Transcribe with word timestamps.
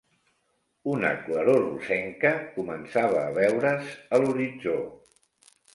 Una 0.93 1.11
claror 1.27 1.61
rosenca 1.65 2.33
començava 2.59 3.23
a 3.29 3.39
veure's 3.39 3.97
a 4.19 4.25
l'horitzó. 4.25 4.79